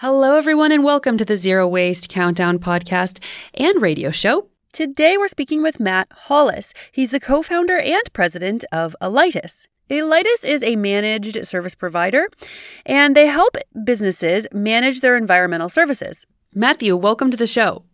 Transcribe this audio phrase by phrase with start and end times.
[0.00, 4.48] Hello, everyone, and welcome to the Zero Waste Countdown podcast and radio show.
[4.72, 6.72] Today, we're speaking with Matt Hollis.
[6.90, 9.66] He's the co founder and president of Elytus.
[9.90, 12.30] Elytus is a managed service provider,
[12.86, 16.24] and they help businesses manage their environmental services.
[16.54, 17.84] Matthew, welcome to the show.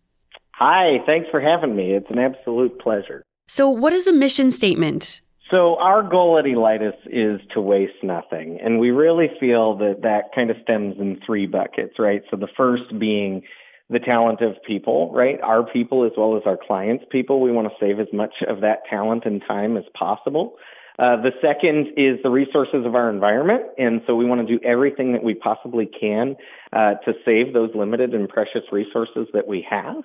[0.52, 1.90] Hi, thanks for having me.
[1.90, 3.24] It's an absolute pleasure.
[3.48, 5.22] So, what is a mission statement?
[5.50, 8.58] So, our goal at Elytus is to waste nothing.
[8.62, 12.22] And we really feel that that kind of stems in three buckets, right?
[12.30, 13.42] So, the first being
[13.88, 15.40] the talent of people, right?
[15.40, 17.40] Our people as well as our clients' people.
[17.40, 20.54] We want to save as much of that talent and time as possible.
[20.98, 23.62] Uh, the second is the resources of our environment.
[23.78, 26.36] And so we want to do everything that we possibly can
[26.72, 30.02] uh, to save those limited and precious resources that we have.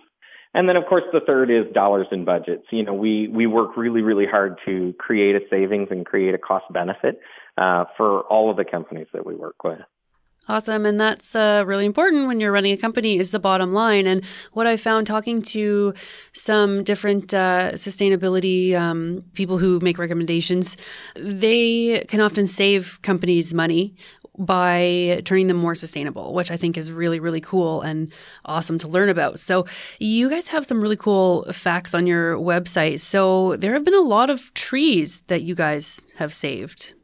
[0.54, 2.66] And then, of course, the third is dollars and budgets.
[2.72, 6.38] You know, we, we work really, really hard to create a savings and create a
[6.38, 7.20] cost benefit
[7.58, 9.80] uh, for all of the companies that we work with.
[10.48, 10.88] Awesome.
[10.88, 14.08] And that's uh, really important when you're running a company is the bottom line.
[14.08, 15.94] And what I found talking to
[16.34, 20.78] some different uh, sustainability um, people who make recommendations,
[21.16, 23.96] they can often save companies money
[24.40, 28.12] by turning them more sustainable, which I think is really, really cool and
[28.46, 29.40] awesome to learn about.
[29.40, 29.66] So,
[30.00, 33.02] you guys have some really cool facts on your website.
[33.02, 36.96] So, there have been a lot of trees that you guys have saved.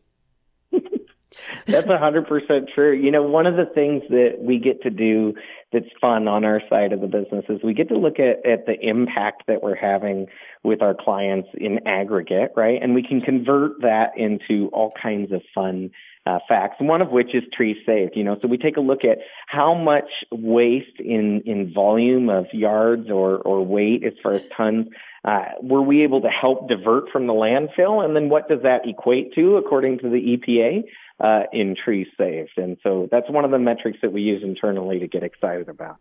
[1.65, 2.93] That's a hundred percent true.
[2.93, 5.33] You know, one of the things that we get to do
[5.71, 8.65] that's fun on our side of the business is we get to look at, at
[8.65, 10.27] the impact that we're having
[10.63, 12.81] with our clients in aggregate, right?
[12.81, 15.91] And we can convert that into all kinds of fun
[16.27, 18.13] uh, facts, one of which is trees saved.
[18.15, 22.45] You know, so we take a look at how much waste in in volume of
[22.51, 24.87] yards or or weight as far as tons
[25.23, 28.81] uh, were we able to help divert from the landfill, and then what does that
[28.87, 30.83] equate to according to the EPA?
[31.19, 32.57] uh, in trees saved.
[32.57, 35.97] And so that's one of the metrics that we use internally to get excited about.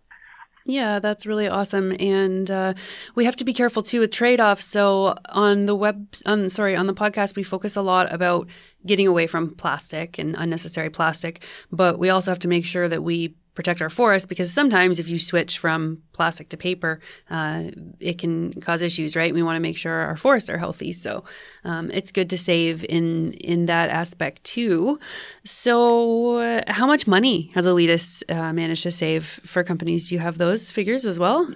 [0.69, 2.75] Yeah, that's really awesome, and uh,
[3.15, 4.65] we have to be careful too with trade-offs.
[4.65, 8.49] So on the web, on sorry, on the podcast, we focus a lot about
[8.85, 13.05] getting away from plastic and unnecessary plastic, but we also have to make sure that
[13.05, 17.01] we protect our forests because sometimes if you switch from plastic to paper,
[17.31, 17.65] uh,
[17.99, 19.35] it can cause issues, right?
[19.35, 21.25] We want to make sure our forests are healthy, so
[21.65, 25.01] um, it's good to save in in that aspect too.
[25.45, 30.09] So, uh, how much money has Elytus uh, managed to save for companies?
[30.09, 31.49] Do you have those figures as well?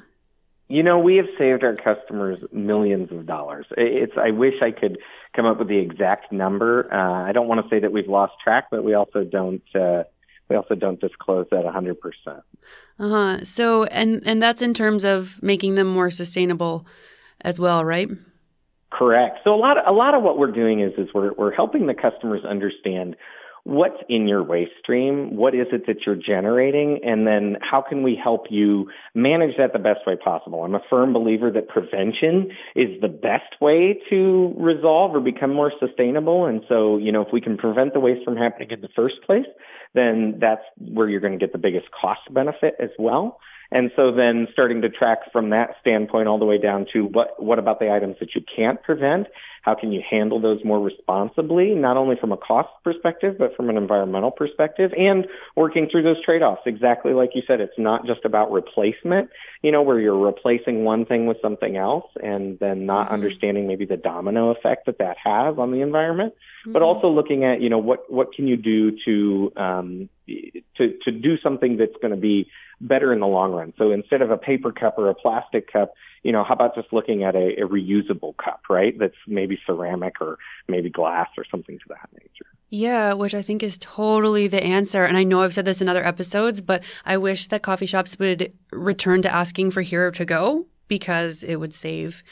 [0.69, 3.66] You know, we have saved our customers millions of dollars.
[3.77, 4.12] It's.
[4.16, 4.99] I wish I could
[5.37, 6.93] come up with the exact number.
[6.93, 10.05] Uh, I don't want to say that we've lost track, but we also don't uh,
[10.50, 11.97] we also don't disclose that 100%.
[12.99, 13.44] Uh-huh.
[13.44, 16.87] So and and that's in terms of making them more sustainable
[17.41, 18.11] as well, right?
[18.91, 19.39] Correct.
[19.44, 21.87] So a lot of, a lot of what we're doing is is we're we're helping
[21.87, 23.16] the customers understand
[23.65, 28.03] what's in your waste stream, what is it that you're generating, and then how can
[28.03, 30.65] we help you manage that the best way possible?
[30.65, 35.72] I'm a firm believer that prevention is the best way to resolve or become more
[35.78, 36.47] sustainable.
[36.47, 39.16] And so, you know, if we can prevent the waste from happening in the first
[39.26, 39.47] place,
[39.94, 43.38] then that's where you're going to get the biggest cost benefit as well.
[43.72, 47.41] And so then starting to track from that standpoint all the way down to what,
[47.42, 49.28] what about the items that you can't prevent?
[49.62, 53.69] How can you handle those more responsibly, not only from a cost perspective, but from
[53.69, 56.62] an environmental perspective and working through those trade-offs.
[56.64, 59.28] Exactly like you said, it's not just about replacement,
[59.62, 63.14] you know, where you're replacing one thing with something else and then not mm-hmm.
[63.14, 66.72] understanding maybe the domino effect that that has on the environment, mm-hmm.
[66.72, 71.12] but also looking at, you know, what, what can you do to, um, to, to
[71.12, 72.48] do something that's going to be
[72.80, 73.72] better in the long run.
[73.77, 75.92] So instead of a paper cup or a plastic cup,
[76.22, 78.98] you know, how about just looking at a, a reusable cup, right?
[78.98, 80.38] That's maybe ceramic or
[80.68, 82.50] maybe glass or something to that nature.
[82.71, 85.04] Yeah, which I think is totally the answer.
[85.04, 88.18] And I know I've said this in other episodes, but I wish that coffee shops
[88.18, 92.22] would return to asking for Hero to go because it would save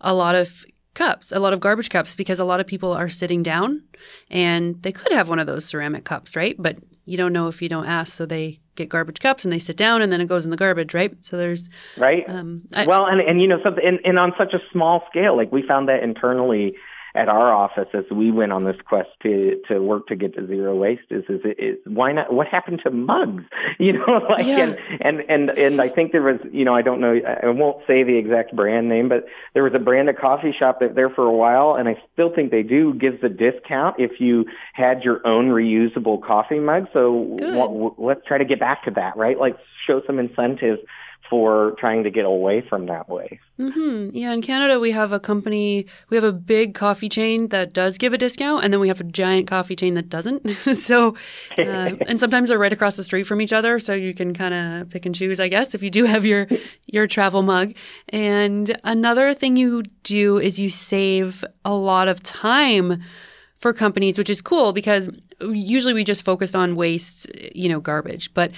[0.00, 0.64] a lot of
[0.94, 3.84] cups, a lot of garbage cups, because a lot of people are sitting down
[4.30, 6.56] and they could have one of those ceramic cups, right?
[6.58, 8.12] But you don't know if you don't ask.
[8.12, 10.56] So they get garbage cups and they sit down and then it goes in the
[10.56, 11.14] garbage, right?
[11.22, 12.24] So there's right.
[12.28, 15.36] Um, I, well, and and you know something, and, and on such a small scale,
[15.36, 16.74] like we found that internally
[17.16, 20.46] at our office as we went on this quest to to work to get to
[20.46, 23.44] zero waste is is, is why not what happened to mugs?
[23.78, 24.60] You know like yeah.
[24.60, 27.78] and, and and and I think there was you know I don't know I won't
[27.86, 31.10] say the exact brand name but there was a brand of coffee shop that there
[31.10, 35.02] for a while and I still think they do gives a discount if you had
[35.02, 36.86] your own reusable coffee mug.
[36.92, 39.38] So w- w- let's try to get back to that right?
[39.38, 40.80] Like show some incentives
[41.28, 43.40] for trying to get away from that way.
[43.58, 44.14] Mm-hmm.
[44.14, 47.98] Yeah, in Canada, we have a company, we have a big coffee chain that does
[47.98, 50.48] give a discount, and then we have a giant coffee chain that doesn't.
[50.50, 51.16] so,
[51.58, 51.62] uh,
[52.06, 54.90] and sometimes they're right across the street from each other, so you can kind of
[54.90, 56.46] pick and choose, I guess, if you do have your
[56.86, 57.74] your travel mug.
[58.10, 63.02] And another thing you do is you save a lot of time
[63.58, 68.32] for companies, which is cool because usually we just focus on waste, you know, garbage,
[68.34, 68.52] but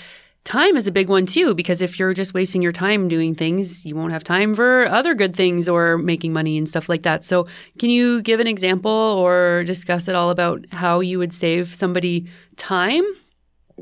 [0.44, 3.84] time is a big one too because if you're just wasting your time doing things
[3.84, 7.22] you won't have time for other good things or making money and stuff like that
[7.22, 7.46] so
[7.78, 12.26] can you give an example or discuss it all about how you would save somebody
[12.56, 13.04] time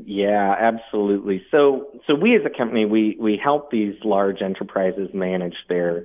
[0.05, 1.43] yeah, absolutely.
[1.49, 6.03] So, so we as a company, we we help these large enterprises manage their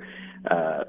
[0.50, 0.84] uh,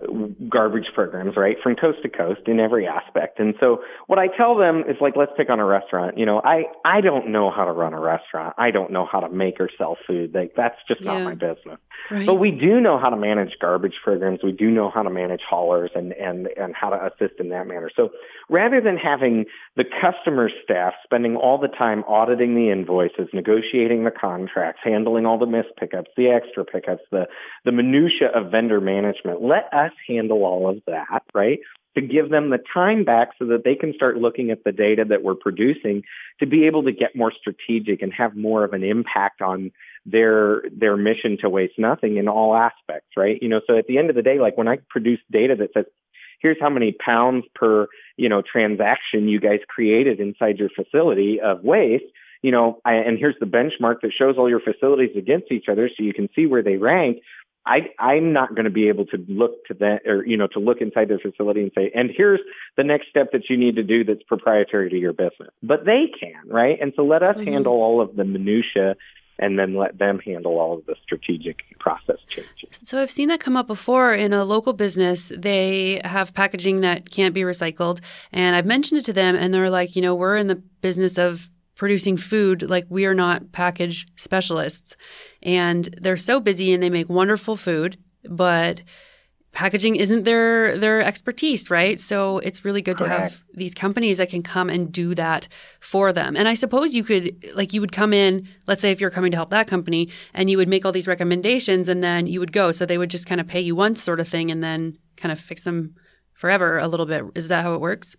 [0.49, 3.39] garbage programs, right, from coast to coast in every aspect.
[3.39, 6.17] And so what I tell them is like, let's pick on a restaurant.
[6.17, 8.55] You know, I I don't know how to run a restaurant.
[8.57, 10.33] I don't know how to make or sell food.
[10.33, 11.19] Like that's just yeah.
[11.19, 11.77] not my business.
[12.09, 12.25] Right.
[12.25, 14.39] But we do know how to manage garbage programs.
[14.43, 17.67] We do know how to manage haulers and and and how to assist in that
[17.67, 17.91] manner.
[17.95, 18.09] So
[18.49, 19.45] rather than having
[19.75, 25.37] the customer staff spending all the time auditing the invoices, negotiating the contracts, handling all
[25.37, 27.27] the missed pickups, the extra pickups, the
[27.65, 31.59] the minutia of vendor management let us handle all of that, right?
[31.95, 35.03] To give them the time back so that they can start looking at the data
[35.09, 36.03] that we're producing
[36.39, 39.71] to be able to get more strategic and have more of an impact on
[40.05, 43.37] their their mission to waste nothing in all aspects, right?
[43.41, 45.73] You know, so at the end of the day, like when I produce data that
[45.73, 45.85] says,
[46.39, 47.87] here's how many pounds per,
[48.17, 52.05] you know, transaction you guys created inside your facility of waste,
[52.43, 55.89] you know, I, and here's the benchmark that shows all your facilities against each other
[55.89, 57.19] so you can see where they rank.
[57.65, 60.59] I, I'm not going to be able to look to that or, you know, to
[60.59, 62.41] look inside their facility and say, and here's
[62.75, 65.49] the next step that you need to do that's proprietary to your business.
[65.61, 66.77] But they can, right?
[66.81, 67.51] And so let us mm-hmm.
[67.51, 68.95] handle all of the minutia
[69.39, 72.79] and then let them handle all of the strategic process changes.
[72.83, 75.31] So I've seen that come up before in a local business.
[75.35, 77.99] They have packaging that can't be recycled.
[78.31, 81.17] And I've mentioned it to them and they're like, you know, we're in the business
[81.17, 81.49] of
[81.83, 84.95] producing food like we are not package specialists.
[85.41, 88.83] And they're so busy and they make wonderful food but
[89.51, 91.99] packaging isn't their their expertise right?
[91.99, 93.11] So it's really good Correct.
[93.13, 95.49] to have these companies that can come and do that
[95.81, 96.37] for them.
[96.37, 99.31] And i suppose you could like you would come in let's say if you're coming
[99.31, 102.53] to help that company and you would make all these recommendations and then you would
[102.53, 102.71] go.
[102.71, 105.33] So they would just kind of pay you once sort of thing and then kind
[105.33, 105.95] of fix them
[106.31, 107.25] forever a little bit.
[107.35, 108.15] Is that how it works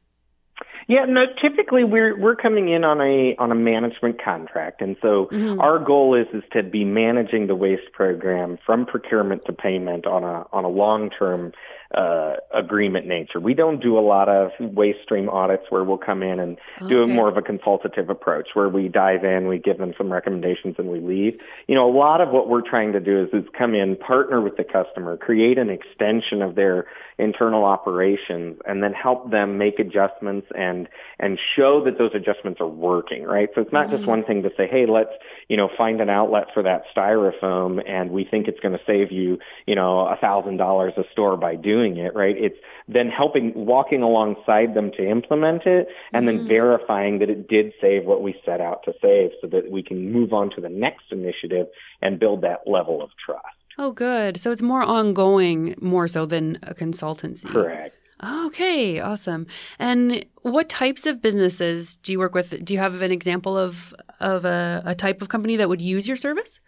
[0.86, 1.24] yeah, no.
[1.40, 5.60] Typically, we're we're coming in on a on a management contract, and so mm-hmm.
[5.60, 10.24] our goal is is to be managing the waste program from procurement to payment on
[10.24, 11.52] a on a long term
[11.96, 13.40] uh, agreement nature.
[13.40, 16.88] We don't do a lot of waste stream audits where we'll come in and okay.
[16.88, 20.12] do a more of a consultative approach where we dive in, we give them some
[20.12, 21.34] recommendations, and we leave.
[21.68, 24.40] You know, a lot of what we're trying to do is, is come in, partner
[24.40, 26.86] with the customer, create an extension of their
[27.18, 30.88] internal operations, and then help them make adjustments and
[31.20, 33.22] and show that those adjustments are working.
[33.22, 33.48] Right.
[33.54, 33.96] So it's not mm-hmm.
[33.96, 35.12] just one thing to say, hey, let's
[35.48, 39.12] you know find an outlet for that styrofoam, and we think it's going to save
[39.12, 42.36] you you know a thousand dollars a store by doing doing it, right?
[42.36, 42.56] It's
[42.88, 46.38] then helping, walking alongside them to implement it and mm-hmm.
[46.38, 49.82] then verifying that it did save what we set out to save so that we
[49.82, 51.66] can move on to the next initiative
[52.02, 53.44] and build that level of trust.
[53.78, 54.38] Oh, good.
[54.38, 57.50] So it's more ongoing, more so than a consultancy.
[57.50, 57.96] Correct.
[58.22, 59.46] Okay, awesome.
[59.78, 62.64] And what types of businesses do you work with?
[62.64, 66.06] Do you have an example of of a, a type of company that would use
[66.06, 66.60] your service?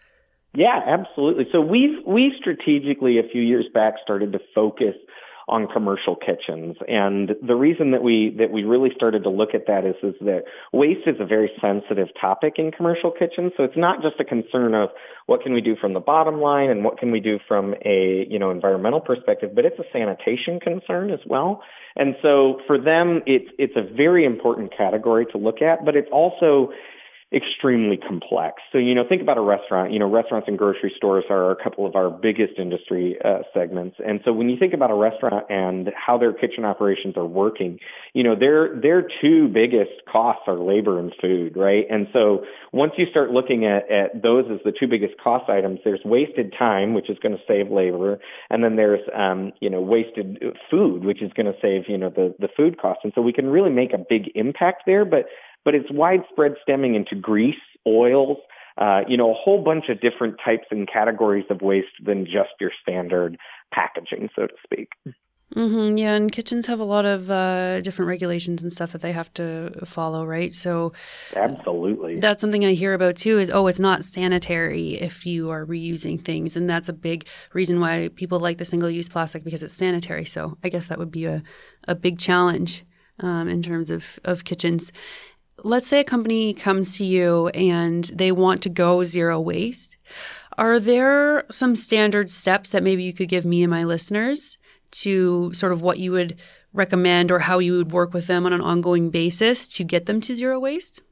[0.56, 1.46] Yeah, absolutely.
[1.52, 4.94] So we've we strategically a few years back started to focus
[5.48, 6.76] on commercial kitchens.
[6.88, 10.14] And the reason that we that we really started to look at that is is
[10.20, 13.52] that waste is a very sensitive topic in commercial kitchens.
[13.56, 14.88] So it's not just a concern of
[15.26, 18.26] what can we do from the bottom line and what can we do from a
[18.28, 21.62] you know environmental perspective, but it's a sanitation concern as well.
[21.94, 26.10] And so for them, it's it's a very important category to look at, but it's
[26.10, 26.72] also
[27.35, 28.62] extremely complex.
[28.71, 29.92] So, you know, think about a restaurant.
[29.92, 33.97] You know, restaurants and grocery stores are a couple of our biggest industry uh, segments.
[34.04, 37.80] And so when you think about a restaurant and how their kitchen operations are working,
[38.14, 41.85] you know, their their two biggest costs are labor and food, right?
[41.90, 45.80] And so once you start looking at, at those as the two biggest cost items,
[45.85, 49.80] there's wasted time, which is going to save labor, and then there's um, you know,
[49.80, 50.38] wasted
[50.71, 53.00] food, which is going to save, you know, the the food costs.
[53.02, 55.26] And so we can really make a big impact there, but
[55.66, 57.56] but it's widespread stemming into grease,
[57.87, 58.38] oils,
[58.78, 62.50] uh, you know, a whole bunch of different types and categories of waste than just
[62.61, 63.37] your standard
[63.75, 64.88] packaging, so to speak.
[65.56, 69.12] Mm-hmm, yeah, and kitchens have a lot of uh, different regulations and stuff that they
[69.12, 70.52] have to follow, right?
[70.52, 70.92] So,
[71.35, 73.38] absolutely, that's something I hear about too.
[73.38, 77.80] Is oh, it's not sanitary if you are reusing things, and that's a big reason
[77.80, 80.25] why people like the single-use plastic because it's sanitary.
[80.25, 81.42] So, I guess that would be a
[81.87, 82.85] a big challenge
[83.20, 84.92] um, in terms of of kitchens
[85.64, 89.96] let's say a company comes to you and they want to go zero waste.
[90.58, 94.58] Are there some standard steps that maybe you could give me and my listeners
[94.92, 96.38] to sort of what you would
[96.72, 100.20] recommend or how you would work with them on an ongoing basis to get them
[100.22, 101.02] to zero waste?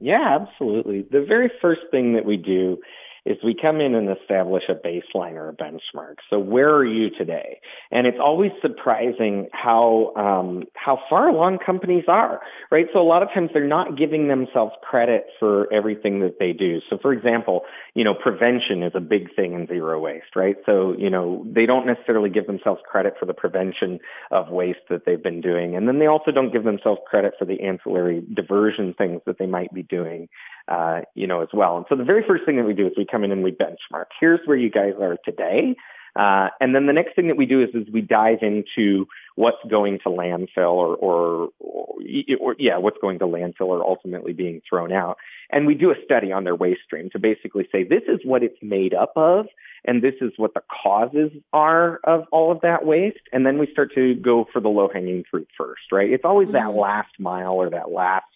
[0.00, 1.06] Yeah, absolutely.
[1.10, 2.78] The very first thing that we do
[3.24, 6.16] is we come in and establish a baseline or a benchmark.
[6.28, 7.60] So where are you today?
[7.90, 12.86] And it's always surprising how um, how far along companies are, right?
[12.92, 16.80] So a lot of times they're not giving themselves credit for everything that they do.
[16.88, 17.62] So for example,
[17.94, 20.56] you know, prevention is a big thing in zero waste, right?
[20.66, 23.98] So you know they don't necessarily give themselves credit for the prevention
[24.30, 27.44] of waste that they've been doing, and then they also don't give themselves credit for
[27.44, 30.28] the ancillary diversion things that they might be doing
[30.68, 31.76] uh, you know, as well.
[31.76, 33.52] And so the very first thing that we do is we come in and we
[33.52, 34.06] benchmark.
[34.20, 35.76] Here's where you guys are today.
[36.16, 39.58] Uh, and then the next thing that we do is, is we dive into what's
[39.70, 41.94] going to landfill or, or, or,
[42.40, 45.16] or, yeah, what's going to landfill or ultimately being thrown out.
[45.50, 48.42] And we do a study on their waste stream to basically say this is what
[48.42, 49.46] it's made up of
[49.84, 53.20] and this is what the causes are of all of that waste.
[53.32, 56.10] And then we start to go for the low hanging fruit first, right?
[56.10, 56.74] It's always mm-hmm.
[56.74, 58.26] that last mile or that last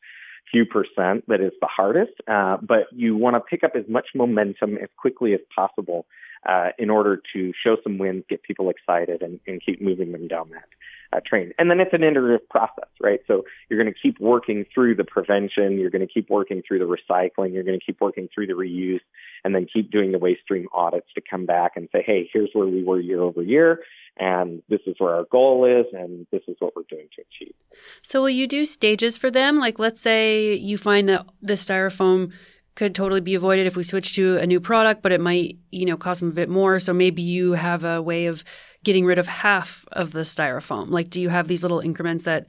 [0.51, 4.09] few percent that is the hardest, uh, but you want to pick up as much
[4.15, 6.07] momentum as quickly as possible
[6.49, 10.29] uh, in order to show some wins, get people excited, and, and keep moving them
[10.29, 10.65] down that
[11.15, 11.53] uh, train.
[11.59, 13.21] And then it's an iterative process, right?
[13.27, 16.81] So you're going to keep working through the prevention, you're going to keep working through
[16.81, 19.01] the recycling, you're going to keep working through the reuse,
[19.45, 22.51] and then keep doing the waste stream audits to come back and say, hey, here's
[22.53, 23.81] where we were year over year
[24.17, 27.55] and this is where our goal is and this is what we're doing to achieve.
[28.03, 29.59] So will you do stages for them?
[29.59, 32.33] Like let's say you find that the styrofoam
[32.75, 35.87] could totally be avoided if we switch to a new product, but it might, you
[35.87, 36.81] know, cost them a bit more.
[36.81, 38.43] So maybe you have a way of
[38.83, 40.91] getting rid of half of the styrofoam.
[40.91, 42.47] Like do you have these little increments that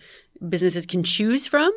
[0.48, 1.72] businesses can choose from?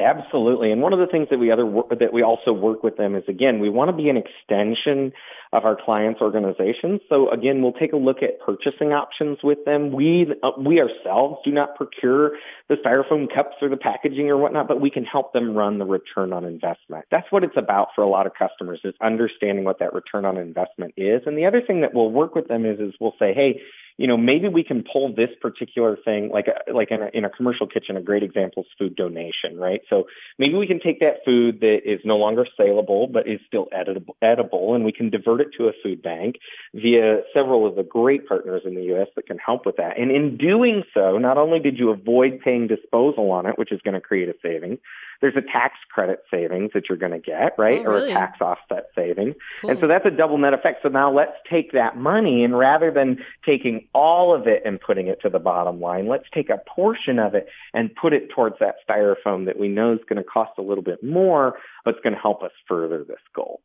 [0.00, 1.64] Absolutely, and one of the things that we other
[2.00, 5.12] that we also work with them is again we want to be an extension
[5.52, 7.00] of our clients' organizations.
[7.08, 9.92] So again, we'll take a look at purchasing options with them.
[9.92, 12.32] We uh, we ourselves do not procure
[12.68, 15.86] the styrofoam cups or the packaging or whatnot, but we can help them run the
[15.86, 17.04] return on investment.
[17.12, 20.38] That's what it's about for a lot of customers is understanding what that return on
[20.38, 21.22] investment is.
[21.24, 23.60] And the other thing that we'll work with them is is we'll say, hey
[23.96, 27.30] you know, maybe we can pull this particular thing, like like in a, in a
[27.30, 27.96] commercial kitchen.
[27.96, 29.82] A great example is food donation, right?
[29.88, 30.04] So
[30.36, 34.16] maybe we can take that food that is no longer saleable but is still edible,
[34.20, 36.36] edible, and we can divert it to a food bank
[36.74, 39.08] via several of the great partners in the U.S.
[39.14, 39.98] that can help with that.
[39.98, 43.80] And in doing so, not only did you avoid paying disposal on it, which is
[43.82, 44.78] going to create a savings,
[45.20, 47.80] there's a tax credit savings that you're going to get, right?
[47.80, 48.08] Oh, really?
[48.08, 49.34] Or a tax offset savings.
[49.60, 49.70] Cool.
[49.70, 50.80] And so that's a double net effect.
[50.82, 55.08] So now let's take that money and rather than taking all of it and putting
[55.08, 58.56] it to the bottom line, let's take a portion of it and put it towards
[58.60, 61.54] that styrofoam that we know is going to cost a little bit more,
[61.84, 63.60] but it's going to help us further this goal.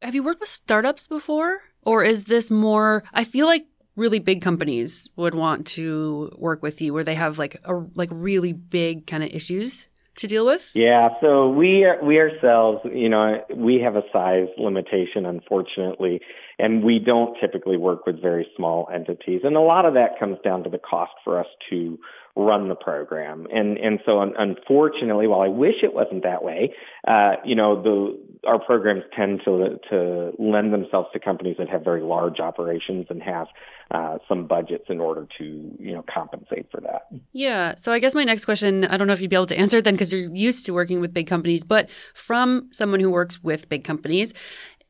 [0.00, 1.62] Have you worked with startups before?
[1.82, 3.66] Or is this more, I feel like
[3.96, 8.08] really big companies would want to work with you where they have like a like
[8.12, 10.70] really big kind of issues to deal with?
[10.74, 16.20] Yeah, so we are, we ourselves, you know, we have a size limitation, unfortunately,
[16.58, 20.38] and we don't typically work with very small entities, and a lot of that comes
[20.44, 21.98] down to the cost for us to
[22.34, 23.46] run the program.
[23.52, 26.72] And and so unfortunately, while I wish it wasn't that way,
[27.06, 31.84] uh, you know, the our programs tend to to lend themselves to companies that have
[31.84, 33.48] very large operations and have
[33.92, 35.44] uh, some budgets in order to
[35.78, 37.08] you know compensate for that.
[37.32, 37.74] Yeah.
[37.76, 39.78] So I guess my next question, I don't know if you'd be able to answer
[39.78, 43.42] it then because you're used to working with big companies, but from someone who works
[43.42, 44.32] with big companies,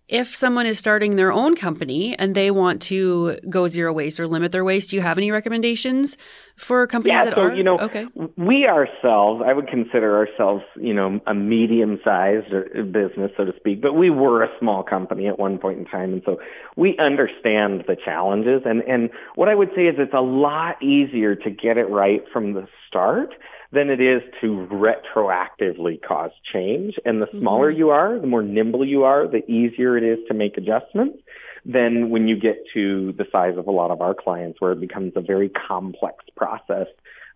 [0.09, 4.29] if someone is starting their own company and they want to go zero waste or
[4.29, 6.19] limit their waste, do you have any recommendations
[6.63, 8.07] for companies yeah, that so, are you know, okay.
[8.37, 12.51] we ourselves, I would consider ourselves, you know, a medium-sized
[12.93, 16.13] business, so to speak, but we were a small company at one point in time,
[16.13, 16.39] and so
[16.77, 18.63] we understand the challenges.
[18.65, 22.23] And and what I would say is it's a lot easier to get it right
[22.33, 23.35] from the start
[23.73, 26.95] than it is to retroactively cause change.
[27.05, 27.79] And the smaller mm-hmm.
[27.79, 31.19] you are, the more nimble you are, the easier it is to make adjustments
[31.65, 34.81] than when you get to the size of a lot of our clients where it
[34.81, 36.87] becomes a very complex process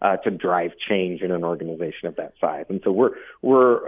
[0.02, 2.66] uh, to drive change in an organization of that size.
[2.68, 3.80] And so we're we're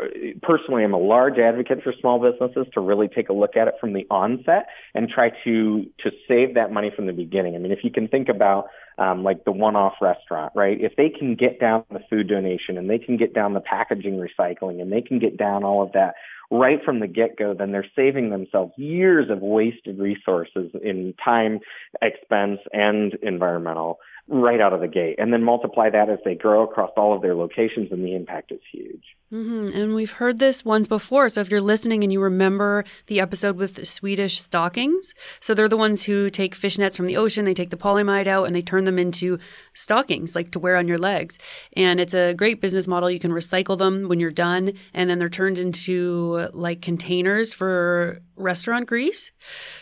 [0.43, 3.75] personally I'm a large advocate for small businesses to really take a look at it
[3.81, 7.55] from the onset and try to to save that money from the beginning.
[7.55, 8.69] I mean, if you can think about
[8.99, 10.81] um, like the one-off restaurant, right?
[10.81, 14.15] If they can get down the food donation and they can get down the packaging
[14.15, 16.15] recycling and they can get down all of that
[16.51, 21.61] right from the get go, then they're saving themselves years of wasted resources in time,
[22.01, 23.99] expense, and environmental
[24.31, 25.17] right out of the gate.
[25.19, 28.53] And then multiply that as they grow across all of their locations, and the impact
[28.53, 29.05] is huge.
[29.33, 29.77] Mm-hmm.
[29.77, 31.29] And we've heard this once before.
[31.29, 35.77] So if you're listening and you remember the episode with Swedish stockings, so they're the
[35.77, 38.63] ones who take fish nets from the ocean, they take the polyamide out and they
[38.63, 39.39] turn them into
[39.75, 41.39] stockings, like to wear on your legs.
[41.75, 43.11] And it's a great business model.
[43.11, 48.21] You can recycle them when you're done, and then they're turned into like containers for
[48.37, 49.33] restaurant grease.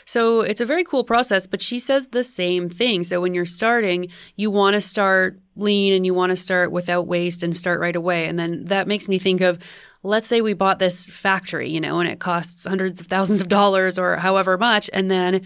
[0.05, 3.03] So it's a very cool process, but she says the same thing.
[3.03, 7.07] So when you're starting, you want to start lean and you want to start without
[7.07, 8.27] waste and start right away.
[8.27, 9.59] And then that makes me think of
[10.03, 13.49] let's say we bought this factory, you know, and it costs hundreds of thousands of
[13.49, 15.43] dollars or however much, and then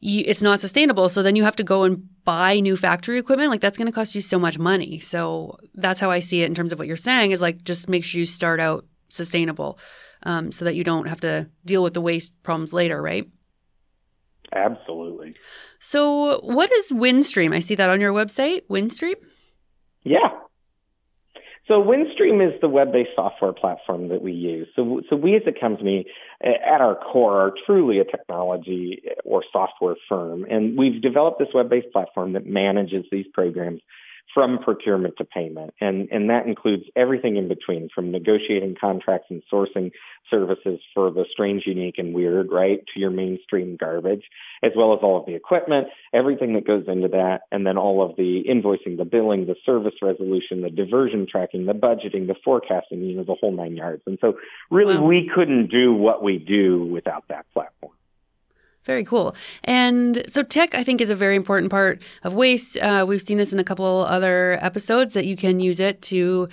[0.00, 1.08] you, it's not sustainable.
[1.08, 3.50] So then you have to go and buy new factory equipment.
[3.50, 4.98] Like that's going to cost you so much money.
[4.98, 7.88] So that's how I see it in terms of what you're saying is like just
[7.88, 9.78] make sure you start out sustainable
[10.24, 13.28] um, so that you don't have to deal with the waste problems later, right?
[14.52, 15.34] Absolutely.
[15.78, 17.54] So, what is Windstream?
[17.54, 19.16] I see that on your website, Windstream.
[20.04, 20.28] Yeah.
[21.66, 24.68] So Windstream is the web-based software platform that we use.
[24.76, 26.04] So, so we as a company,
[26.42, 31.90] at our core, are truly a technology or software firm, and we've developed this web-based
[31.90, 33.80] platform that manages these programs
[34.32, 35.74] from procurement to payment.
[35.80, 39.92] And, and that includes everything in between from negotiating contracts and sourcing
[40.30, 44.24] services for the strange, unique, and weird, right, to your mainstream garbage,
[44.62, 48.02] as well as all of the equipment, everything that goes into that, and then all
[48.04, 53.02] of the invoicing, the billing, the service resolution, the diversion tracking, the budgeting, the forecasting,
[53.02, 54.02] you know, the whole nine yards.
[54.06, 54.38] And so
[54.70, 55.04] really wow.
[55.04, 57.92] we couldn't do what we do without that platform.
[58.84, 59.34] Very cool.
[59.64, 62.76] And so, tech, I think, is a very important part of waste.
[62.78, 66.48] Uh, we've seen this in a couple other episodes that you can use it to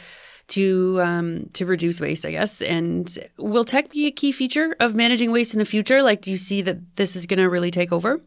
[0.47, 2.61] to um, to reduce waste, I guess.
[2.61, 6.01] And will tech be a key feature of managing waste in the future?
[6.01, 8.21] Like, do you see that this is going to really take over?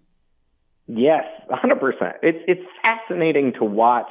[0.87, 2.14] Yes, 100%.
[2.23, 4.11] It's it's fascinating to watch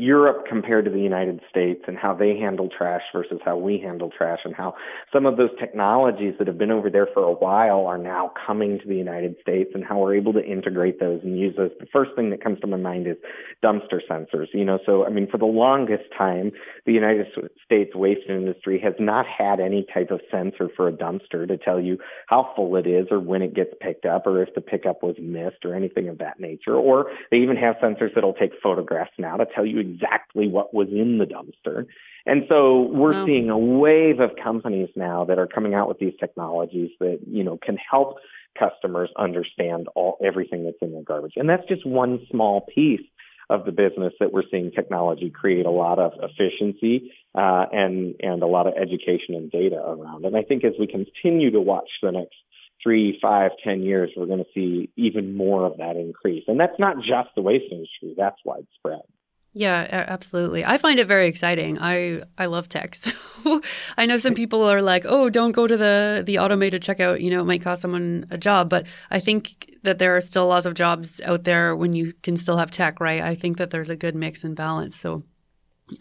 [0.00, 4.10] Europe compared to the United States and how they handle trash versus how we handle
[4.16, 4.74] trash and how
[5.12, 8.78] some of those technologies that have been over there for a while are now coming
[8.78, 11.70] to the United States and how we're able to integrate those and use those.
[11.78, 13.16] The first thing that comes to my mind is
[13.62, 14.46] dumpster sensors.
[14.54, 16.52] You know, so I mean, for the longest time,
[16.86, 17.26] the United
[17.64, 21.80] States waste industry has not had any type of sensor for a dumpster to tell
[21.80, 25.02] you how full it is or when it gets picked up or if the pickup
[25.02, 26.74] was missed or anything of that nature.
[26.74, 30.88] Or they even have sensors that'll take photographs now to tell you exactly what was
[30.88, 31.86] in the dumpster.
[32.26, 33.26] And so we're wow.
[33.26, 37.44] seeing a wave of companies now that are coming out with these technologies that, you
[37.44, 38.18] know, can help
[38.58, 41.34] customers understand all everything that's in their garbage.
[41.36, 43.00] And that's just one small piece
[43.48, 48.42] of the business that we're seeing technology create a lot of efficiency uh, and and
[48.42, 50.24] a lot of education and data around.
[50.24, 52.36] And I think as we continue to watch the next
[52.82, 56.44] three, five, ten years, we're going to see even more of that increase.
[56.46, 59.02] And that's not just the waste industry; that's widespread.
[59.52, 60.64] Yeah, absolutely.
[60.64, 61.78] I find it very exciting.
[61.80, 62.96] I I love tech.
[63.42, 63.62] So
[63.96, 67.30] I know some people are like, "Oh, don't go to the the automated checkout, you
[67.30, 70.66] know, it might cost someone a job." But I think that there are still lots
[70.66, 73.22] of jobs out there when you can still have tech, right?
[73.22, 74.94] I think that there's a good mix and balance.
[74.94, 75.22] So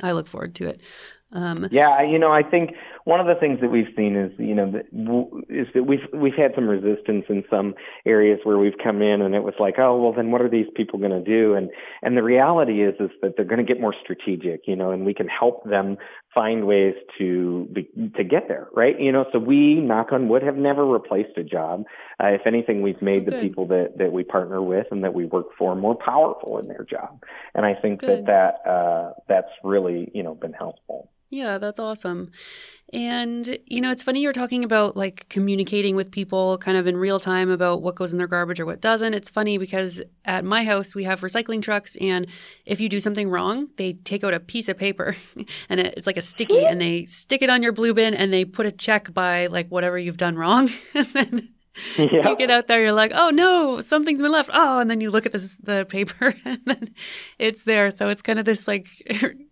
[0.04, 0.82] I look forward to it.
[1.32, 2.72] Um, yeah, you know, I think
[3.10, 4.72] one of the things that we've seen is, you know,
[5.50, 7.74] is that we've we've had some resistance in some
[8.06, 10.68] areas where we've come in and it was like, oh, well, then what are these
[10.76, 11.56] people going to do?
[11.56, 11.72] And
[12.04, 15.08] and the reality is is that they're going to get more strategic, you know, and
[15.08, 15.98] we can help them
[16.36, 19.00] find ways to be, to get there, right?
[19.00, 21.86] You know, so we knock on wood have never replaced a job.
[22.24, 23.34] Uh, if anything, we've made Good.
[23.34, 26.68] the people that that we partner with and that we work for more powerful in
[26.68, 27.24] their job,
[27.56, 28.28] and I think Good.
[28.28, 31.10] that that uh, that's really you know been helpful.
[31.30, 32.32] Yeah, that's awesome.
[32.92, 36.98] And, you know, it's funny you're talking about like communicating with people kind of in
[36.98, 39.14] real time about what goes in their garbage or what doesn't.
[39.14, 41.96] It's funny because at my house, we have recycling trucks.
[41.98, 42.26] And
[42.66, 45.16] if you do something wrong, they take out a piece of paper
[45.70, 48.44] and it's like a sticky and they stick it on your blue bin and they
[48.44, 50.70] put a check by like whatever you've done wrong.
[50.96, 51.50] and then
[51.98, 52.12] Yep.
[52.12, 54.50] You get out there, you're like, oh no, something's been left.
[54.52, 56.94] Oh, and then you look at this the paper and then
[57.38, 57.90] it's there.
[57.92, 58.88] So it's kind of this like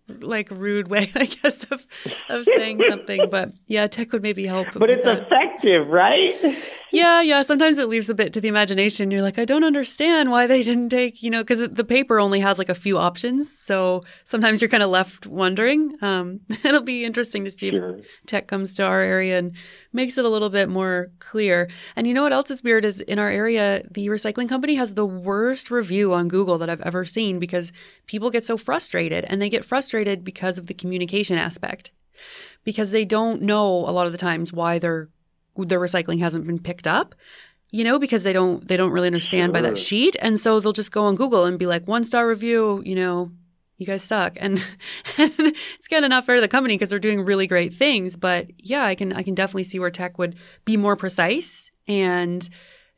[0.08, 1.86] like rude way, I guess, of
[2.28, 3.28] of saying something.
[3.30, 4.68] But yeah, tech would maybe help.
[4.74, 5.28] But it's that.
[5.58, 6.58] Effective, right?
[6.90, 7.42] Yeah, yeah.
[7.42, 9.10] Sometimes it leaves a bit to the imagination.
[9.10, 12.40] You're like, I don't understand why they didn't take, you know, because the paper only
[12.40, 13.52] has like a few options.
[13.58, 15.96] So sometimes you're kind of left wondering.
[16.00, 17.96] Um, it'll be interesting to see sure.
[17.96, 19.54] if tech comes to our area and
[19.92, 21.68] makes it a little bit more clear.
[21.94, 24.94] And you know what else is weird is in our area, the recycling company has
[24.94, 27.70] the worst review on Google that I've ever seen because
[28.06, 31.92] people get so frustrated and they get frustrated because of the communication aspect
[32.64, 35.08] because they don't know a lot of the times why their
[35.64, 37.14] their recycling hasn't been picked up
[37.70, 39.52] you know because they don't they don't really understand sure.
[39.54, 40.16] by that sheet.
[40.20, 43.30] And so they'll just go on google and be like one star review you know
[43.76, 44.36] you guys suck.
[44.40, 44.58] And,
[45.18, 48.16] and it's kind of not fair to the company because they're doing really great things.
[48.16, 52.48] But yeah i can i can definitely see where tech would be more precise and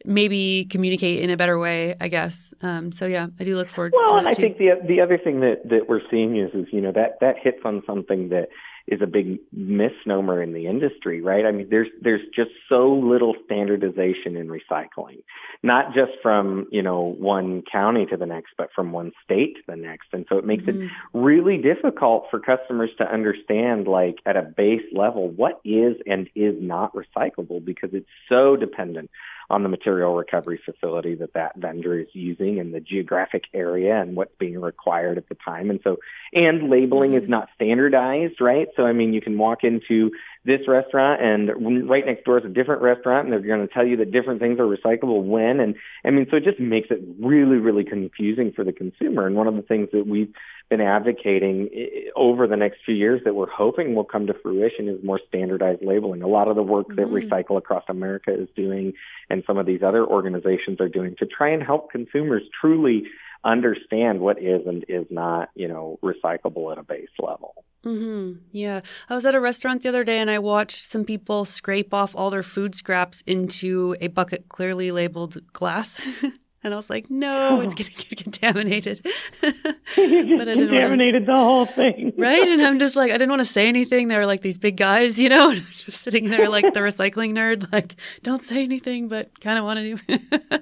[0.07, 2.55] maybe communicate in a better way i guess.
[2.63, 5.19] Um, so yeah i do look forward to well and i think the the other
[5.19, 8.49] thing that that we're seeing is is you know that that hits on something that
[8.87, 11.45] is a big misnomer in the industry, right?
[11.45, 15.23] I mean, there's there's just so little standardization in recycling,
[15.63, 19.63] not just from you know one county to the next, but from one state to
[19.69, 20.83] the next, and so it makes mm-hmm.
[20.83, 26.29] it really difficult for customers to understand, like at a base level, what is and
[26.35, 29.11] is not recyclable because it's so dependent
[29.51, 34.15] on the material recovery facility that that vendor is using and the geographic area and
[34.15, 35.71] what's being required at the time.
[35.71, 35.97] And so,
[36.33, 37.33] and labeling is mm-hmm.
[37.33, 38.69] not standardized, right?
[38.77, 40.13] So, I mean, you can walk into
[40.45, 43.87] this restaurant and right next door is a different restaurant and they're going to tell
[43.87, 45.61] you that different things are recyclable when.
[45.61, 49.27] And I mean, so it just makes it really, really confusing for the consumer.
[49.27, 50.33] And one of the things that we've
[50.71, 51.69] been advocating
[52.15, 55.83] over the next few years that we're hoping will come to fruition is more standardized
[55.83, 56.23] labeling.
[56.23, 56.97] A lot of the work mm-hmm.
[56.97, 58.93] that Recycle Across America is doing
[59.29, 63.05] and some of these other organizations are doing to try and help consumers truly
[63.45, 67.65] understand what is and is not, you know, recyclable at a base level.
[67.85, 68.41] Mm-hmm.
[68.53, 68.81] Yeah.
[69.09, 72.15] I was at a restaurant the other day and I watched some people scrape off
[72.15, 76.07] all their food scraps into a bucket clearly labeled glass.
[76.63, 79.01] And I was like, no, it's going to get contaminated.
[79.41, 79.55] but
[79.95, 82.13] I didn't contaminated wanna, the whole thing.
[82.19, 82.47] right?
[82.47, 84.09] And I'm just like, I didn't want to say anything.
[84.09, 87.73] They were like these big guys, you know, just sitting there like the recycling nerd,
[87.73, 90.61] like, don't say anything, but kind of want to.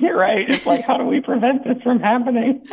[0.00, 0.48] You're right.
[0.50, 2.64] It's like, how do we prevent this from happening?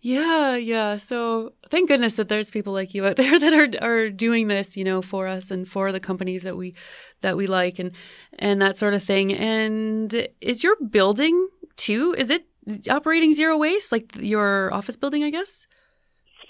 [0.00, 0.98] yeah, yeah.
[0.98, 4.76] So thank goodness that there's people like you out there that are are doing this,
[4.76, 6.74] you know, for us and for the companies that we
[7.22, 7.92] that we like and
[8.38, 9.32] and that sort of thing.
[9.32, 12.14] And is your building too?
[12.18, 12.44] Is it
[12.90, 15.66] operating zero waste, like your office building, I guess?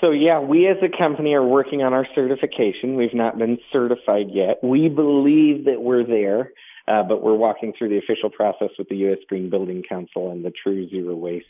[0.01, 2.95] So, yeah, we as a company are working on our certification.
[2.97, 4.59] We've not been certified yet.
[4.63, 6.53] We believe that we're there,
[6.87, 9.19] uh, but we're walking through the official process with the U.S.
[9.29, 11.47] Green Building Council and the True Zero Waste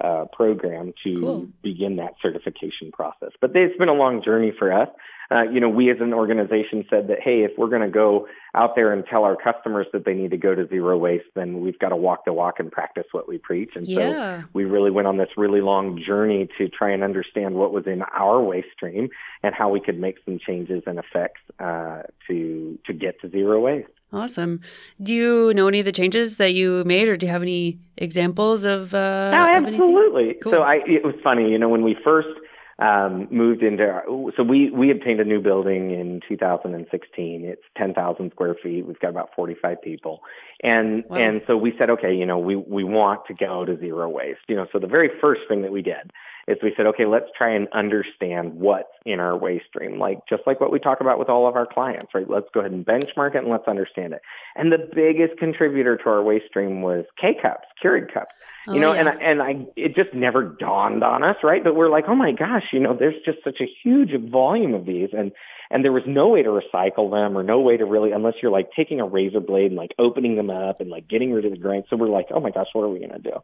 [0.00, 1.48] uh, program to cool.
[1.62, 3.30] begin that certification process.
[3.40, 4.88] But it's been a long journey for us
[5.30, 8.26] uh, you know, we as an organization said that, hey, if we're going to go
[8.54, 11.60] out there and tell our customers that they need to go to zero waste, then
[11.60, 13.70] we've got to walk the walk and practice what we preach.
[13.74, 14.40] And yeah.
[14.40, 17.86] so we really went on this really long journey to try and understand what was
[17.86, 19.10] in our waste stream
[19.42, 23.60] and how we could make some changes and effects uh, to to get to zero
[23.60, 23.88] waste.
[24.10, 24.62] Awesome.
[25.02, 27.78] Do you know any of the changes that you made, or do you have any
[27.98, 28.94] examples of?
[28.94, 30.36] Uh, no, absolutely.
[30.42, 30.52] Cool.
[30.52, 32.28] So I, it was funny, you know, when we first
[32.78, 34.04] um, moved into our,
[34.36, 38.86] so we we obtained a new building in 2016 it's 10,000 square feet.
[38.86, 40.20] We've got about 45 people.
[40.62, 41.16] And wow.
[41.16, 44.40] and so we said okay you know we we want to go to zero waste.
[44.48, 46.12] You know so the very first thing that we did
[46.48, 50.42] is we said okay let's try and understand what's in our waste stream like just
[50.46, 52.86] like what we talk about with all of our clients right let's go ahead and
[52.86, 54.20] benchmark it and let's understand it
[54.56, 58.32] and the biggest contributor to our waste stream was K cups Keurig cups
[58.68, 59.00] Oh, you know, yeah.
[59.00, 61.64] and I, and I it just never dawned on us, right?
[61.64, 64.84] But we're like, oh my gosh, you know, there's just such a huge volume of
[64.84, 65.32] these, and
[65.70, 68.52] and there was no way to recycle them or no way to really unless you're
[68.52, 71.52] like taking a razor blade and like opening them up and like getting rid of
[71.52, 71.84] the grain.
[71.88, 73.42] So we're like, oh my gosh, what are we gonna do?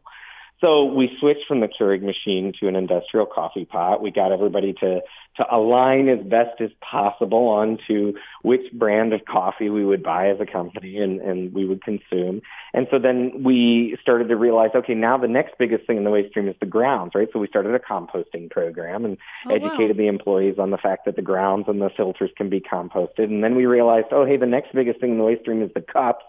[0.61, 4.01] So we switched from the Keurig machine to an industrial coffee pot.
[4.01, 5.01] We got everybody to
[5.37, 10.39] to align as best as possible onto which brand of coffee we would buy as
[10.39, 12.41] a company and, and we would consume.
[12.73, 16.09] And so then we started to realize, okay, now the next biggest thing in the
[16.09, 17.27] waste stream is the grounds, right?
[17.33, 20.03] So we started a composting program and oh, educated wow.
[20.03, 23.25] the employees on the fact that the grounds and the filters can be composted.
[23.25, 25.71] And then we realized, oh, hey, the next biggest thing in the waste stream is
[25.73, 26.23] the cups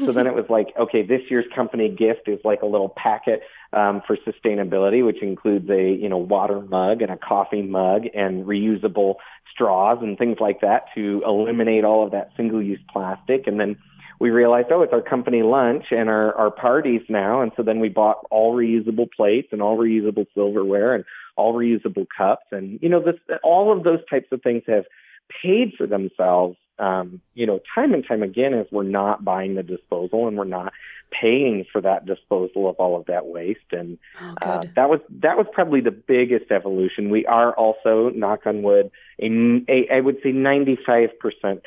[0.00, 3.42] so then it was like, okay, this year's company gift is like a little packet
[3.72, 8.44] um, for sustainability, which includes a you know water mug and a coffee mug and
[8.44, 9.16] reusable
[9.52, 13.46] straws and things like that to eliminate all of that single-use plastic.
[13.46, 13.76] And then
[14.18, 17.42] we realized, oh, it's our company lunch and our, our parties now.
[17.42, 21.04] And so then we bought all reusable plates and all reusable silverware and
[21.36, 22.46] all reusable cups.
[22.52, 24.84] And, you know, this, all of those types of things have
[25.42, 29.62] paid for themselves um, you know, time and time again is we're not buying the
[29.62, 30.72] disposal and we're not
[31.20, 33.60] paying for that disposal of all of that waste.
[33.72, 37.10] And oh, uh, that was that was probably the biggest evolution.
[37.10, 41.10] We are also, knock on wood, a, a I would say 95%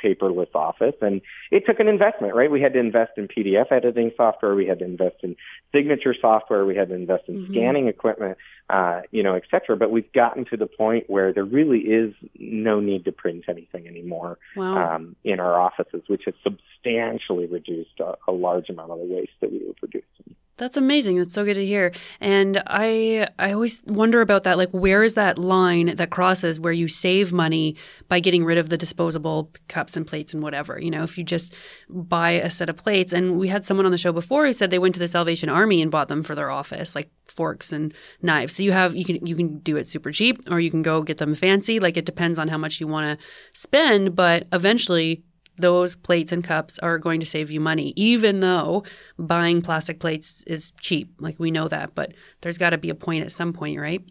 [0.03, 2.49] paperless office, and it took an investment, right?
[2.49, 5.36] We had to invest in PDF editing software, we had to invest in
[5.73, 7.53] signature software, we had to invest in mm-hmm.
[7.53, 8.38] scanning equipment,
[8.69, 9.77] uh, you know, et cetera.
[9.77, 13.88] But we've gotten to the point where there really is no need to print anything
[13.88, 14.95] anymore wow.
[14.95, 19.31] um, in our offices, which has substantially reduced a, a large amount of the waste
[19.41, 20.35] that we were producing.
[20.57, 21.17] That's amazing.
[21.17, 21.91] That's so good to hear.
[22.21, 24.57] And I I always wonder about that.
[24.57, 27.75] Like, where is that line that crosses where you save money
[28.07, 30.79] by getting rid of the disposable cups and plates and whatever?
[30.81, 31.53] You know, if you just
[31.89, 33.11] buy a set of plates.
[33.11, 35.49] And we had someone on the show before who said they went to the Salvation
[35.49, 38.55] Army and bought them for their office, like forks and knives.
[38.55, 41.01] So you have you can you can do it super cheap, or you can go
[41.01, 41.81] get them fancy.
[41.81, 44.15] Like it depends on how much you want to spend.
[44.15, 45.25] But eventually,
[45.57, 48.83] those plates and cups are going to save you money, even though
[49.17, 51.13] buying plastic plates is cheap.
[51.19, 54.03] Like we know that, but there's got to be a point at some point, right?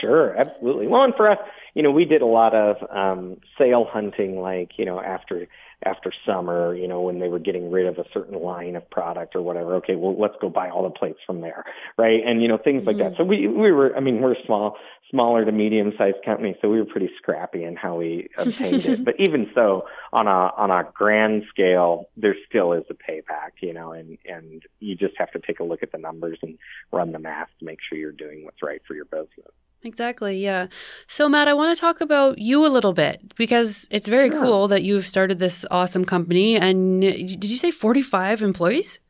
[0.00, 0.88] Sure, absolutely.
[0.88, 1.38] Well, and for us,
[1.74, 5.46] you know, we did a lot of um, sale hunting, like you know, after
[5.84, 9.34] after summer, you know, when they were getting rid of a certain line of product
[9.34, 9.76] or whatever.
[9.76, 11.64] Okay, well, let's go buy all the plates from there,
[11.98, 12.20] right?
[12.24, 13.10] And you know, things like mm-hmm.
[13.10, 13.18] that.
[13.18, 14.76] So we we were, I mean, we're small,
[15.10, 19.04] smaller to medium sized company, so we were pretty scrappy in how we obtained it.
[19.04, 23.72] But even so, on a on a grand scale, there still is a payback, you
[23.72, 26.58] know, and and you just have to take a look at the numbers and
[26.92, 29.52] run the math to make sure you're doing what's right for your business.
[29.84, 30.38] Exactly.
[30.38, 30.68] Yeah.
[31.08, 34.40] So, Matt, I want to talk about you a little bit because it's very yeah.
[34.40, 36.56] cool that you've started this awesome company.
[36.56, 39.00] And did you say 45 employees?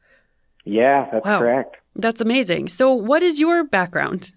[0.64, 1.38] Yeah, that's wow.
[1.38, 1.76] correct.
[1.94, 2.68] That's amazing.
[2.68, 4.32] So, what is your background?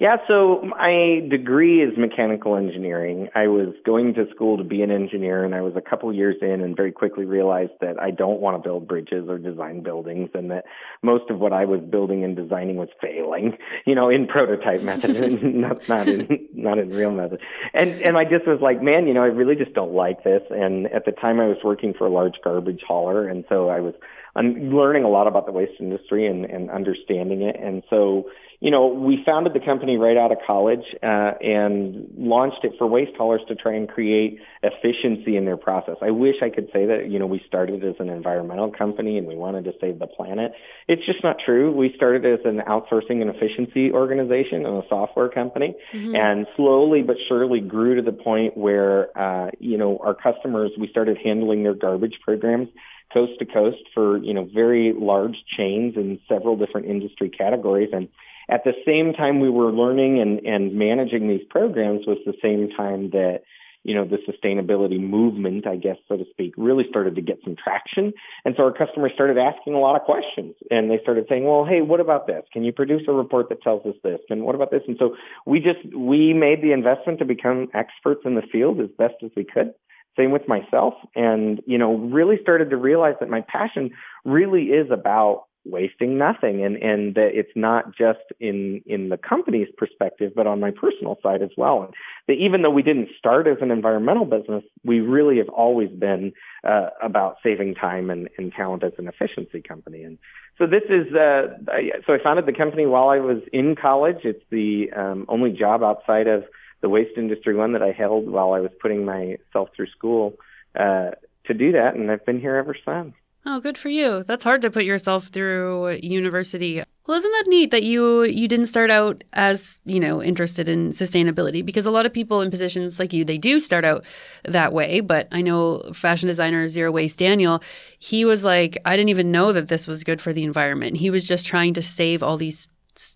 [0.00, 3.30] Yeah, so my degree is mechanical engineering.
[3.34, 6.36] I was going to school to be an engineer, and I was a couple years
[6.40, 10.30] in and very quickly realized that I don't want to build bridges or design buildings,
[10.34, 10.66] and that
[11.02, 15.42] most of what I was building and designing was failing, you know, in prototype method,
[15.42, 17.40] not, not in not in real method.
[17.74, 20.42] And and I just was like, man, you know, I really just don't like this.
[20.50, 23.80] And at the time, I was working for a large garbage hauler, and so I
[23.80, 23.94] was
[24.36, 27.56] I'm learning a lot about the waste industry and, and understanding it.
[27.60, 28.26] And so
[28.60, 32.88] you know, we founded the company right out of college uh, and launched it for
[32.88, 35.94] waste haulers to try and create efficiency in their process.
[36.02, 39.28] I wish I could say that, you know, we started as an environmental company and
[39.28, 40.52] we wanted to save the planet.
[40.88, 41.70] It's just not true.
[41.70, 46.16] We started as an outsourcing and efficiency organization and a software company mm-hmm.
[46.16, 50.88] and slowly but surely grew to the point where, uh, you know, our customers, we
[50.88, 52.68] started handling their garbage programs
[53.12, 57.90] coast to coast for, you know, very large chains in several different industry categories.
[57.92, 58.08] And
[58.48, 62.70] at the same time we were learning and, and managing these programs was the same
[62.76, 63.42] time that
[63.84, 67.54] you know the sustainability movement i guess so to speak really started to get some
[67.56, 68.12] traction.
[68.44, 71.64] And so our customers started asking a lot of questions and they started saying well
[71.64, 72.42] hey what about this?
[72.52, 74.20] Can you produce a report that tells us this?
[74.30, 74.82] And what about this?
[74.86, 75.16] And so
[75.46, 79.30] we just we made the investment to become experts in the field as best as
[79.36, 79.72] we could
[80.18, 80.94] same with myself.
[81.14, 83.90] And you know really started to realize that my passion
[84.24, 89.68] really is about wasting nothing and and that it's not just in in the company's
[89.76, 91.82] perspective but on my personal side as well.
[91.82, 91.94] And
[92.26, 96.32] that even though we didn't start as an environmental business we really have always been
[96.64, 100.02] uh, about saving time and, and talent as an efficiency company.
[100.02, 100.18] And
[100.56, 104.18] so this is uh, I, so I founded the company while I was in college.
[104.24, 106.44] It's the um, only job outside of
[106.80, 110.34] the waste industry one that I held while I was putting myself through school
[110.78, 111.10] uh,
[111.44, 113.14] to do that and I've been here ever since
[113.50, 114.24] Oh, good for you.
[114.24, 116.82] That's hard to put yourself through university.
[117.06, 120.90] Well, isn't that neat that you you didn't start out as you know interested in
[120.90, 121.64] sustainability?
[121.64, 124.04] Because a lot of people in positions like you, they do start out
[124.44, 125.00] that way.
[125.00, 127.62] But I know fashion designer Zero Waste Daniel,
[127.98, 130.98] he was like, I didn't even know that this was good for the environment.
[130.98, 132.68] He was just trying to save all these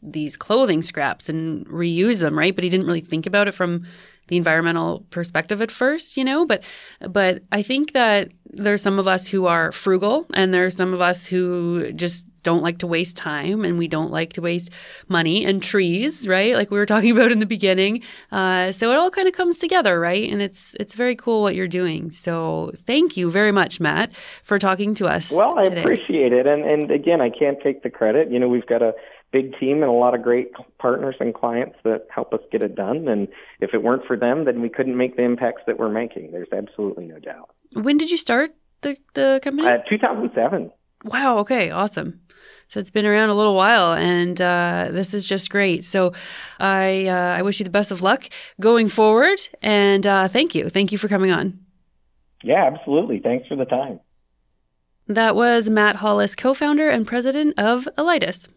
[0.03, 2.55] these clothing scraps and reuse them, right?
[2.55, 3.85] But he didn't really think about it from
[4.29, 6.63] the environmental perspective at first, you know, but
[7.11, 11.01] but I think that there's some of us who are frugal and there's some of
[11.01, 14.71] us who just don't like to waste time and we don't like to waste
[15.09, 16.55] money and trees, right?
[16.55, 18.03] Like we were talking about in the beginning.
[18.31, 20.31] Uh, so it all kind of comes together, right?
[20.31, 22.11] And it's it's very cool what you're doing.
[22.11, 25.33] So thank you very much, Matt, for talking to us.
[25.33, 25.81] Well, I today.
[25.81, 28.31] appreciate it, and and again, I can't take the credit.
[28.31, 28.95] You know, we've got a
[29.33, 32.75] big team and a lot of great partners and clients that help us get it
[32.75, 33.09] done.
[33.09, 33.29] And
[33.61, 36.33] if it weren't for them, then we couldn't make the impacts that we're making.
[36.33, 37.51] There's absolutely no doubt.
[37.73, 39.69] When did you start the the company?
[39.69, 40.71] Uh, 2007.
[41.05, 41.39] Wow.
[41.39, 41.71] Okay.
[41.71, 42.21] Awesome.
[42.69, 45.85] So it's been around a little while, and uh, this is just great.
[45.85, 46.13] So
[46.59, 50.71] I uh, I wish you the best of luck going forward, and uh, thank you,
[50.71, 51.59] thank you for coming on.
[52.43, 53.21] Yeah, absolutely.
[53.21, 54.01] Thanks for the time.
[55.07, 58.49] That was Matt Hollis, co-founder and president of Elytus.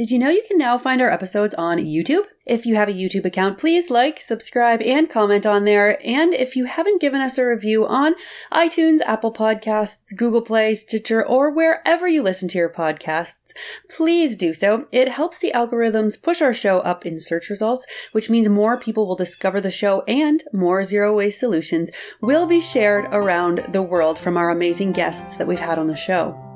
[0.00, 2.24] Did you know you can now find our episodes on YouTube?
[2.46, 6.00] If you have a YouTube account, please like, subscribe, and comment on there.
[6.02, 8.14] And if you haven't given us a review on
[8.50, 13.52] iTunes, Apple Podcasts, Google Play, Stitcher, or wherever you listen to your podcasts,
[13.90, 14.86] please do so.
[14.90, 19.06] It helps the algorithms push our show up in search results, which means more people
[19.06, 21.90] will discover the show and more zero waste solutions
[22.22, 25.94] will be shared around the world from our amazing guests that we've had on the
[25.94, 26.49] show.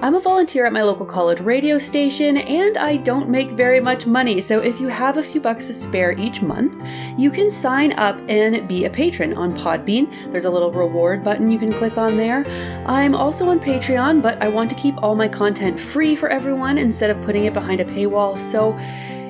[0.00, 4.06] I'm a volunteer at my local college radio station and I don't make very much
[4.06, 6.76] money, so if you have a few bucks to spare each month,
[7.18, 10.30] you can sign up and be a patron on Podbean.
[10.30, 12.44] There's a little reward button you can click on there.
[12.86, 16.76] I'm also on Patreon, but I want to keep all my content free for everyone
[16.76, 18.78] instead of putting it behind a paywall, so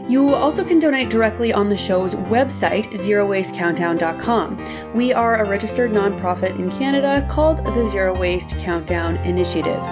[0.09, 4.95] you also can donate directly on the show's website, zerowastecountdown.com.
[4.95, 9.83] We are a registered nonprofit in Canada called the Zero Waste Countdown Initiative.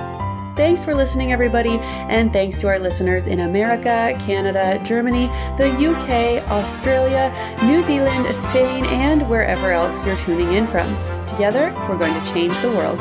[0.56, 5.26] Thanks for listening, everybody, and thanks to our listeners in America, Canada, Germany,
[5.58, 10.86] the UK, Australia, New Zealand, Spain, and wherever else you're tuning in from.
[11.26, 13.00] Together, we're going to change the world.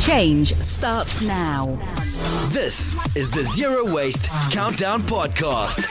[0.00, 1.66] Change starts now.
[2.50, 5.88] This is the Zero Waste Countdown Podcast.